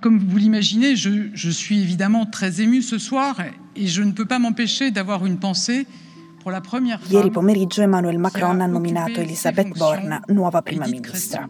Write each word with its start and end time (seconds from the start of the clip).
comme 0.00 0.18
vous 0.18 0.36
l'imaginez, 0.38 0.96
je, 0.96 1.28
je, 1.34 1.50
suis 1.50 1.80
évidemment 1.80 2.26
très 2.26 2.60
émue 2.60 2.82
ce 2.82 2.98
soir 2.98 3.36
et 3.74 3.86
je 3.86 4.02
ne 4.02 4.12
peux 4.12 4.26
pas 4.26 4.38
m'empêcher 4.38 4.90
d'avoir 4.90 5.26
une 5.26 5.38
pensée 5.38 5.86
pour 6.40 6.50
la 6.52 6.60
première 6.60 7.00
femme. 7.00 7.12
Ieri 7.12 7.30
pomeriggio 7.30 7.82
Emmanuel 7.82 8.18
Macron 8.18 8.60
ha 8.60 8.66
nominato 8.66 9.20
Elisabeth 9.20 9.76
Borne 9.76 10.20
nuova 10.28 10.62
prima 10.62 10.86
ministra. 10.86 11.48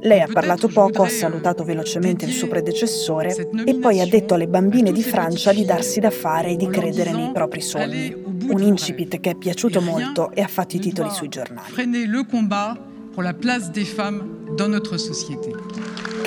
Lei 0.00 0.20
ha 0.20 0.28
parlato 0.32 0.68
poco, 0.68 1.02
ha 1.02 1.08
salutato 1.08 1.64
velocemente 1.64 2.24
il 2.24 2.32
suo 2.32 2.46
predecessore 2.46 3.34
e 3.64 3.74
poi 3.74 4.00
ha 4.00 4.06
detto 4.06 4.34
alle 4.34 4.46
bambine 4.46 4.92
di 4.92 5.02
Francia 5.02 5.52
di 5.52 5.64
darsi 5.64 5.98
da 5.98 6.10
fare 6.10 6.50
e 6.50 6.56
di 6.56 6.68
credere 6.68 7.10
nei 7.10 7.32
propri 7.32 7.60
sogni. 7.60 8.14
Un 8.48 8.62
incipit 8.62 9.18
che 9.18 9.30
è 9.30 9.34
piaciuto 9.34 9.80
molto 9.80 10.30
e 10.32 10.40
ha 10.42 10.46
fatto 10.48 10.76
i 10.76 10.78
titoli 10.78 11.10
sui 11.10 11.28
giornali. 11.28 11.72
le 12.06 12.24
combat 12.30 12.78
pour 13.12 13.24
la 13.24 13.34
place 13.34 13.72
des 13.72 13.84
femmes 13.84 14.22
dans 14.56 14.68
notre 14.68 14.96
société. 14.96 15.52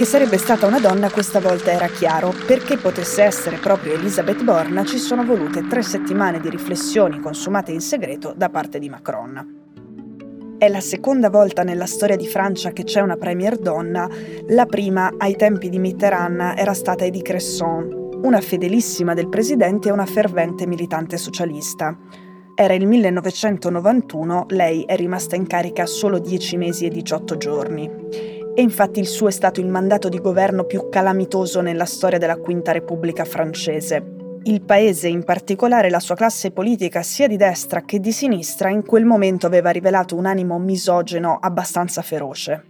Che 0.01 0.07
sarebbe 0.07 0.39
stata 0.39 0.65
una 0.65 0.79
donna 0.79 1.11
questa 1.11 1.39
volta 1.39 1.69
era 1.69 1.85
chiaro, 1.85 2.33
perché 2.47 2.77
potesse 2.77 3.21
essere 3.21 3.57
proprio 3.57 3.93
Elisabeth 3.93 4.41
Borna 4.43 4.83
ci 4.83 4.97
sono 4.97 5.23
volute 5.23 5.67
tre 5.67 5.83
settimane 5.83 6.39
di 6.39 6.49
riflessioni 6.49 7.19
consumate 7.19 7.71
in 7.71 7.81
segreto 7.81 8.33
da 8.35 8.49
parte 8.49 8.79
di 8.79 8.89
Macron. 8.89 10.55
È 10.57 10.67
la 10.67 10.79
seconda 10.79 11.29
volta 11.29 11.61
nella 11.61 11.85
storia 11.85 12.15
di 12.15 12.25
Francia 12.25 12.71
che 12.71 12.83
c'è 12.83 12.99
una 12.99 13.15
premier 13.15 13.59
donna, 13.59 14.09
la 14.47 14.65
prima 14.65 15.13
ai 15.19 15.35
tempi 15.35 15.69
di 15.69 15.77
Mitterrand 15.77 16.57
era 16.57 16.73
stata 16.73 17.05
Edith 17.05 17.21
Cresson, 17.21 18.21
una 18.23 18.41
fedelissima 18.41 19.13
del 19.13 19.29
presidente 19.29 19.89
e 19.89 19.91
una 19.91 20.07
fervente 20.07 20.65
militante 20.65 21.17
socialista. 21.17 21.95
Era 22.55 22.73
il 22.73 22.87
1991, 22.87 24.47
lei 24.49 24.81
è 24.81 24.95
rimasta 24.95 25.35
in 25.35 25.45
carica 25.45 25.85
solo 25.85 26.17
10 26.17 26.57
mesi 26.57 26.87
e 26.87 26.89
18 26.89 27.37
giorni. 27.37 28.40
E 28.53 28.61
infatti 28.61 28.99
il 28.99 29.07
suo 29.07 29.29
è 29.29 29.31
stato 29.31 29.61
il 29.61 29.67
mandato 29.67 30.09
di 30.09 30.19
governo 30.19 30.65
più 30.65 30.89
calamitoso 30.89 31.61
nella 31.61 31.85
storia 31.85 32.17
della 32.17 32.35
Quinta 32.35 32.73
Repubblica 32.73 33.23
francese. 33.23 34.19
Il 34.43 34.61
paese, 34.63 35.07
in 35.07 35.23
particolare 35.23 35.89
la 35.89 35.99
sua 35.99 36.15
classe 36.15 36.51
politica 36.51 37.01
sia 37.01 37.27
di 37.27 37.37
destra 37.37 37.83
che 37.83 37.99
di 37.99 38.11
sinistra, 38.11 38.69
in 38.69 38.83
quel 38.83 39.05
momento 39.05 39.45
aveva 39.45 39.69
rivelato 39.69 40.17
un 40.17 40.25
animo 40.25 40.57
misogeno 40.59 41.37
abbastanza 41.39 42.01
feroce. 42.01 42.65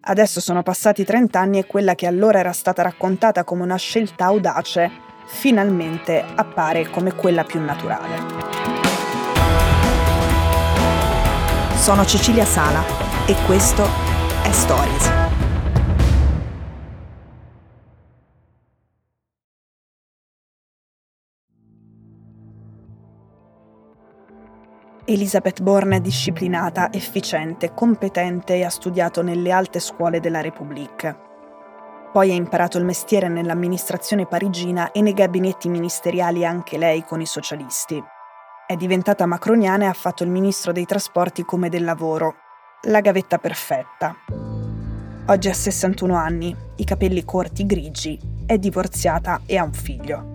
Adesso 0.00 0.40
sono 0.40 0.62
passati 0.62 1.04
30 1.04 1.38
anni 1.38 1.58
e 1.58 1.66
quella 1.66 1.94
che 1.94 2.06
allora 2.06 2.38
era 2.38 2.52
stata 2.52 2.82
raccontata 2.82 3.44
come 3.44 3.62
una 3.62 3.76
scelta 3.76 4.24
audace, 4.24 4.90
finalmente 5.26 6.24
appare 6.34 6.88
come 6.90 7.14
quella 7.14 7.44
più 7.44 7.60
naturale. 7.60 8.54
Sono 11.76 12.04
Cecilia 12.04 12.44
Sala 12.44 12.82
e 13.26 13.34
questo 13.46 14.15
è 14.46 14.52
Stories. 14.52 15.10
Elisabeth 25.04 25.62
Borne 25.62 25.96
è 25.96 26.00
disciplinata, 26.00 26.92
efficiente, 26.92 27.74
competente 27.74 28.54
e 28.54 28.64
ha 28.64 28.70
studiato 28.70 29.22
nelle 29.22 29.50
alte 29.50 29.80
scuole 29.80 30.20
della 30.20 30.40
Repubblica. 30.40 31.18
Poi 32.12 32.30
ha 32.30 32.34
imparato 32.34 32.78
il 32.78 32.84
mestiere 32.84 33.28
nell'amministrazione 33.28 34.26
parigina 34.26 34.92
e 34.92 35.00
nei 35.00 35.12
gabinetti 35.12 35.68
ministeriali 35.68 36.46
anche 36.46 36.78
lei 36.78 37.04
con 37.04 37.20
i 37.20 37.26
socialisti. 37.26 38.00
È 38.64 38.76
diventata 38.76 39.26
macroniana 39.26 39.84
e 39.84 39.88
ha 39.88 39.92
fatto 39.92 40.22
il 40.22 40.30
ministro 40.30 40.70
dei 40.70 40.86
trasporti 40.86 41.44
come 41.44 41.68
del 41.68 41.82
lavoro. 41.82 42.45
La 42.82 43.00
gavetta 43.00 43.38
perfetta. 43.38 44.14
Oggi 45.26 45.48
ha 45.48 45.54
61 45.54 46.14
anni, 46.14 46.54
i 46.76 46.84
capelli 46.84 47.24
corti 47.24 47.66
grigi, 47.66 48.16
è 48.46 48.58
divorziata 48.58 49.40
e 49.44 49.56
ha 49.56 49.64
un 49.64 49.72
figlio. 49.72 50.34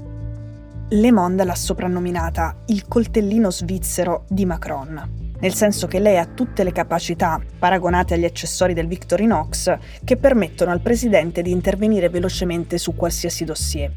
Le 0.90 1.12
Monde 1.14 1.46
l'ha 1.46 1.56
soprannominata 1.56 2.64
il 2.66 2.88
coltellino 2.90 3.50
svizzero 3.52 4.26
di 4.28 4.46
Macron, 4.46 5.34
nel 5.40 5.54
senso 5.54 5.88
che 5.88 6.00
lei 6.00 6.18
ha 6.18 6.26
tutte 6.26 6.66
le 6.66 6.74
capacità, 6.74 7.42
paragonate 7.58 8.16
agli 8.16 8.26
accessori 8.26 8.74
del 8.74 8.88
Victorinox, 8.88 9.78
che 10.04 10.18
permettono 10.18 10.72
al 10.72 10.82
presidente 10.82 11.42
di 11.42 11.52
intervenire 11.52 12.10
velocemente 12.10 12.78
su 12.78 12.96
qualsiasi 12.96 13.46
dossier. 13.46 13.92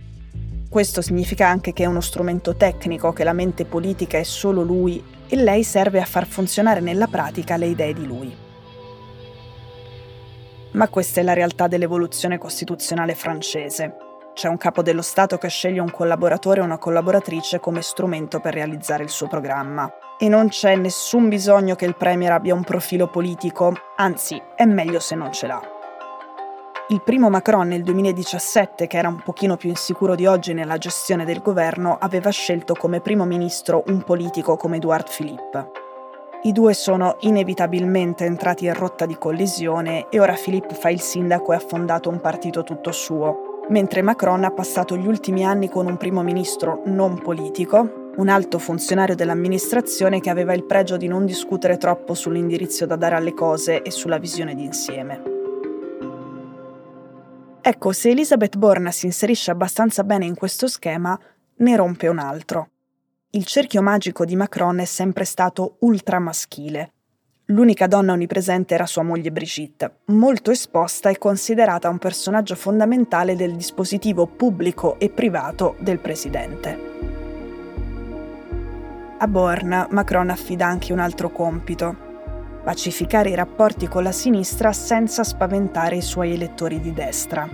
Questo 0.69 1.03
significa 1.03 1.49
anche 1.49 1.73
che 1.73 1.83
è 1.83 1.87
uno 1.87 2.01
strumento 2.01 2.55
tecnico, 2.55 3.13
che 3.13 3.25
la 3.25 3.33
mente 3.33 3.65
politica 3.65 4.19
è 4.19 4.23
solo 4.23 4.63
lui 4.63 5.03
e 5.35 5.37
lei 5.37 5.65
serve 5.65 6.01
a 6.01 6.05
far 6.05 6.27
funzionare 6.27 6.79
nella 6.79 7.09
pratica 7.09 7.57
le 7.57 7.67
idee 7.67 7.93
di 7.93 8.07
lui. 8.07 8.37
Ma 10.73 10.89
questa 10.89 11.21
è 11.21 11.25
la 11.25 11.33
realtà 11.33 11.67
dell'evoluzione 11.67 12.39
costituzionale 12.39 13.17
francese. 13.17 13.97
C'è 14.33 14.49
un 14.49 14.57
capo 14.57 14.83
dello 14.83 15.03
Stato 15.03 15.37
che 15.37 15.49
sceglie 15.49 15.81
un 15.81 15.91
collaboratore 15.91 16.61
o 16.61 16.65
una 16.65 16.79
collaboratrice 16.79 17.59
come 17.59 17.83
strumento 17.83 18.39
per 18.39 18.55
realizzare 18.55 19.03
il 19.03 19.09
suo 19.09 19.27
programma. 19.27 19.91
E 20.19 20.29
non 20.29 20.49
c'è 20.49 20.77
nessun 20.77 21.29
bisogno 21.29 21.75
che 21.75 21.85
il 21.85 21.97
Premier 21.97 22.31
abbia 22.31 22.55
un 22.55 22.63
profilo 22.63 23.09
politico, 23.09 23.75
anzi 23.97 24.41
è 24.55 24.65
meglio 24.65 25.01
se 25.01 25.17
non 25.17 25.33
ce 25.33 25.47
l'ha. 25.49 25.74
Il 26.89 27.01
primo 27.01 27.31
Macron 27.31 27.67
nel 27.67 27.83
2017, 27.83 28.87
che 28.87 28.99
era 28.99 29.09
un 29.09 29.23
pochino 29.25 29.57
più 29.57 29.71
insicuro 29.71 30.15
di 30.15 30.27
oggi 30.27 30.53
nella 30.53 30.77
gestione 30.77 31.25
del 31.25 31.41
governo, 31.41 31.97
aveva 31.99 32.29
scelto 32.29 32.75
come 32.75 33.01
primo 33.01 33.25
ministro 33.25 33.85
un 33.87 34.03
politico 34.03 34.57
come 34.57 34.77
Edouard 34.77 35.09
Philippe. 35.09 35.71
I 36.43 36.53
due 36.53 36.75
sono 36.75 37.17
inevitabilmente 37.21 38.27
entrati 38.27 38.67
in 38.67 38.75
rotta 38.75 39.07
di 39.07 39.17
collisione 39.17 40.09
e 40.11 40.21
ora 40.21 40.35
Philippe 40.35 40.75
fa 40.75 40.91
il 40.91 41.01
sindaco 41.01 41.53
e 41.53 41.57
ha 41.57 41.59
fondato 41.59 42.11
un 42.11 42.21
partito 42.21 42.63
tutto 42.65 42.93
suo, 42.93 43.63
mentre 43.71 44.03
Macron 44.03 44.45
ha 44.45 44.51
passato 44.51 44.95
gli 44.95 45.07
ultimi 45.07 45.43
anni 45.43 45.71
con 45.71 45.87
un 45.87 45.97
primo 45.97 46.23
ministro 46.23 46.83
non 46.85 47.19
politico, 47.19 48.13
un 48.17 48.29
alto 48.29 48.59
funzionario 48.59 49.15
dell'amministrazione 49.15 50.21
che 50.21 50.29
aveva 50.29 50.53
il 50.53 50.65
pregio 50.65 50.99
di 50.99 51.09
non 51.09 51.25
discutere 51.25 51.79
troppo 51.79 52.13
sull'indirizzo 52.13 52.85
da 52.85 52.97
dare 52.97 53.15
alle 53.15 53.33
cose 53.33 53.81
e 53.81 53.91
sulla 53.91 54.19
visione 54.19 54.55
d'insieme. 54.55 55.34
Ecco, 57.67 57.93
se 57.93 58.11
Elizabeth 58.11 58.59
Borna 58.59 58.91
si 58.91 59.07
inserisce 59.07 59.51
abbastanza 59.51 60.05
bene 60.05 60.27
in 60.27 60.35
questo 60.35 60.67
schema, 60.67 61.19
ne 61.57 61.77
rompe 61.77 62.09
un 62.09 62.19
altro. 62.19 62.69
Il 63.31 63.47
cerchio 63.47 63.81
magico 63.81 64.27
di 64.27 64.37
Macron 64.37 64.81
è 64.81 64.85
sempre 64.85 65.25
stato 65.25 65.77
ultramaschile. 65.81 66.93
L'unica 67.47 67.87
donna 67.87 68.13
onnipresente 68.13 68.75
era 68.75 68.85
sua 68.85 69.03
moglie 69.03 69.33
Brigitte, 69.33 70.01
molto 70.09 70.51
esposta 70.51 71.09
e 71.09 71.17
considerata 71.17 71.89
un 71.89 71.97
personaggio 71.97 72.55
fondamentale 72.55 73.35
del 73.35 73.57
dispositivo 73.57 74.27
pubblico 74.27 74.99
e 74.99 75.09
privato 75.09 75.77
del 75.79 76.01
presidente. 76.01 76.79
A 79.17 79.27
Borna, 79.27 79.89
Macron 79.91 80.29
affida 80.29 80.67
anche 80.67 80.93
un 80.93 80.99
altro 80.99 81.31
compito, 81.31 82.04
pacificare 82.65 83.29
i 83.29 83.35
rapporti 83.35 83.87
con 83.87 84.03
la 84.03 84.11
sinistra 84.11 84.73
senza 84.73 85.23
spaventare 85.23 85.97
i 85.97 86.03
suoi 86.03 86.33
elettori 86.33 86.81
di 86.81 86.93
destra. 86.93 87.47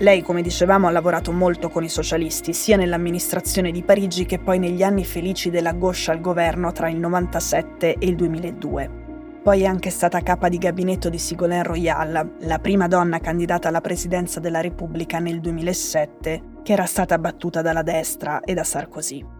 Lei, 0.00 0.22
come 0.22 0.42
dicevamo, 0.42 0.86
ha 0.86 0.90
lavorato 0.90 1.30
molto 1.30 1.68
con 1.68 1.84
i 1.84 1.88
socialisti, 1.88 2.52
sia 2.52 2.76
nell'amministrazione 2.76 3.70
di 3.70 3.82
Parigi 3.82 4.24
che 4.24 4.38
poi 4.38 4.58
negli 4.58 4.82
anni 4.82 5.04
felici 5.04 5.50
della 5.50 5.72
gauche 5.72 6.10
al 6.10 6.20
governo 6.20 6.72
tra 6.72 6.88
il 6.88 6.98
97 6.98 7.94
e 7.94 8.06
il 8.06 8.14
2002. 8.14 9.06
Poi 9.42 9.62
è 9.62 9.66
anche 9.66 9.90
stata 9.90 10.20
capa 10.20 10.48
di 10.48 10.58
gabinetto 10.58 11.08
di 11.08 11.18
Ségolène 11.18 11.62
Royal, 11.64 12.34
la 12.40 12.58
prima 12.60 12.86
donna 12.86 13.18
candidata 13.18 13.68
alla 13.68 13.80
presidenza 13.80 14.40
della 14.40 14.60
Repubblica 14.60 15.18
nel 15.18 15.40
2007, 15.40 16.42
che 16.62 16.72
era 16.72 16.86
stata 16.86 17.18
battuta 17.18 17.60
dalla 17.60 17.82
destra 17.82 18.40
e 18.40 18.54
da 18.54 18.64
Sarkozy 18.64 19.37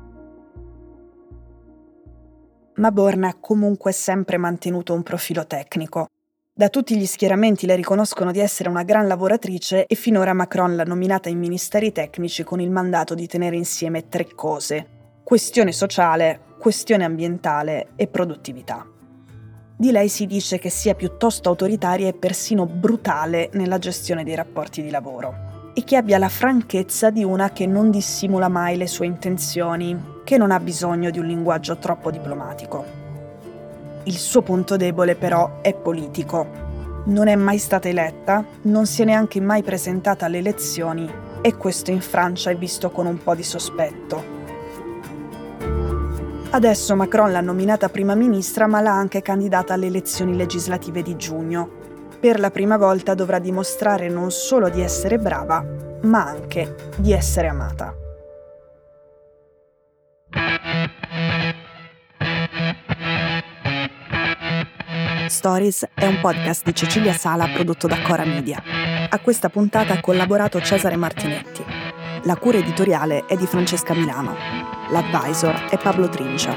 ma 2.78 2.90
Borna 2.90 3.28
ha 3.28 3.36
comunque 3.38 3.92
sempre 3.92 4.36
mantenuto 4.36 4.94
un 4.94 5.02
profilo 5.02 5.46
tecnico. 5.46 6.06
Da 6.52 6.68
tutti 6.68 6.96
gli 6.96 7.06
schieramenti 7.06 7.66
le 7.66 7.76
riconoscono 7.76 8.32
di 8.32 8.40
essere 8.40 8.68
una 8.68 8.82
gran 8.82 9.06
lavoratrice 9.06 9.86
e 9.86 9.94
finora 9.94 10.32
Macron 10.32 10.74
l'ha 10.74 10.82
nominata 10.82 11.28
in 11.28 11.38
ministeri 11.38 11.92
tecnici 11.92 12.42
con 12.42 12.60
il 12.60 12.70
mandato 12.70 13.14
di 13.14 13.28
tenere 13.28 13.56
insieme 13.56 14.08
tre 14.08 14.34
cose. 14.34 14.86
Questione 15.22 15.70
sociale, 15.70 16.40
questione 16.58 17.04
ambientale 17.04 17.90
e 17.94 18.08
produttività. 18.08 18.84
Di 19.76 19.92
lei 19.92 20.08
si 20.08 20.26
dice 20.26 20.58
che 20.58 20.70
sia 20.70 20.96
piuttosto 20.96 21.48
autoritaria 21.48 22.08
e 22.08 22.14
persino 22.14 22.66
brutale 22.66 23.50
nella 23.52 23.78
gestione 23.78 24.24
dei 24.24 24.34
rapporti 24.34 24.82
di 24.82 24.90
lavoro 24.90 25.70
e 25.74 25.84
che 25.84 25.94
abbia 25.94 26.18
la 26.18 26.28
franchezza 26.28 27.10
di 27.10 27.22
una 27.22 27.50
che 27.50 27.66
non 27.66 27.92
dissimula 27.92 28.48
mai 28.48 28.76
le 28.76 28.88
sue 28.88 29.06
intenzioni, 29.06 29.96
che 30.28 30.36
non 30.36 30.50
ha 30.50 30.60
bisogno 30.60 31.08
di 31.08 31.18
un 31.18 31.24
linguaggio 31.24 31.78
troppo 31.78 32.10
diplomatico. 32.10 32.84
Il 34.02 34.18
suo 34.18 34.42
punto 34.42 34.76
debole 34.76 35.14
però 35.14 35.62
è 35.62 35.72
politico. 35.72 36.46
Non 37.04 37.28
è 37.28 37.34
mai 37.34 37.56
stata 37.56 37.88
eletta, 37.88 38.44
non 38.64 38.84
si 38.84 39.00
è 39.00 39.04
neanche 39.06 39.40
mai 39.40 39.62
presentata 39.62 40.26
alle 40.26 40.36
elezioni 40.36 41.10
e 41.40 41.56
questo 41.56 41.92
in 41.92 42.02
Francia 42.02 42.50
è 42.50 42.56
visto 42.58 42.90
con 42.90 43.06
un 43.06 43.16
po' 43.22 43.34
di 43.34 43.42
sospetto. 43.42 44.22
Adesso 46.50 46.94
Macron 46.94 47.32
l'ha 47.32 47.40
nominata 47.40 47.88
prima 47.88 48.14
ministra 48.14 48.66
ma 48.66 48.82
l'ha 48.82 48.92
anche 48.92 49.22
candidata 49.22 49.72
alle 49.72 49.86
elezioni 49.86 50.36
legislative 50.36 51.00
di 51.00 51.16
giugno 51.16 51.70
Per 52.20 52.38
la 52.38 52.50
prima 52.50 52.76
volta 52.76 53.14
dovrà 53.14 53.38
dimostrare 53.38 54.10
non 54.10 54.30
solo 54.30 54.68
di 54.68 54.82
essere 54.82 55.16
brava, 55.16 55.64
ma 56.02 56.26
anche 56.26 56.74
di 56.98 57.14
essere 57.14 57.48
amata. 57.48 58.07
Stories 65.28 65.86
è 65.94 66.06
un 66.06 66.20
podcast 66.20 66.64
di 66.64 66.74
Cecilia 66.74 67.12
Sala 67.12 67.48
prodotto 67.48 67.86
da 67.86 68.00
Cora 68.02 68.24
Media. 68.24 68.62
A 69.08 69.18
questa 69.20 69.48
puntata 69.48 69.94
ha 69.94 70.00
collaborato 70.00 70.60
Cesare 70.60 70.96
Martinetti. 70.96 71.64
La 72.22 72.36
cura 72.36 72.58
editoriale 72.58 73.24
è 73.26 73.36
di 73.36 73.46
Francesca 73.46 73.94
Milano. 73.94 74.34
L'advisor 74.90 75.66
è 75.70 75.78
Pablo 75.78 76.08
Trincia. 76.08 76.56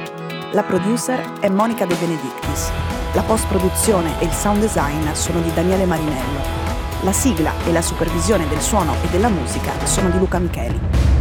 La 0.51 0.63
producer 0.63 1.39
è 1.39 1.49
Monica 1.49 1.85
De 1.85 1.95
Benedictis. 1.95 2.71
La 3.13 3.23
post-produzione 3.23 4.19
e 4.19 4.25
il 4.25 4.31
sound 4.31 4.61
design 4.61 5.11
sono 5.13 5.41
di 5.41 5.53
Daniele 5.53 5.85
Marinello. 5.85 6.41
La 7.03 7.11
sigla 7.11 7.53
e 7.65 7.71
la 7.71 7.81
supervisione 7.81 8.47
del 8.47 8.61
suono 8.61 8.95
e 9.03 9.07
della 9.09 9.29
musica 9.29 9.85
sono 9.85 10.09
di 10.09 10.17
Luca 10.17 10.39
Micheli. 10.39 11.20